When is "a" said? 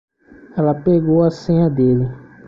1.23-1.29